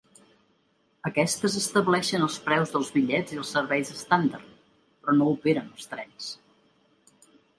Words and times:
Aquestes 1.09 1.57
estableixen 1.59 2.25
els 2.27 2.37
preus 2.47 2.73
dels 2.77 2.89
bitllets 2.95 3.35
i 3.37 3.37
els 3.43 3.51
serveis 3.57 3.93
estàndard, 3.97 4.49
però 5.03 5.17
no 5.19 5.29
operen 5.35 5.71
els 5.75 5.91
trens. 5.95 6.31